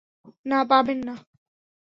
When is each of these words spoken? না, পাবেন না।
না, 0.45 0.59
পাবেন 0.69 0.99
না। 1.07 1.15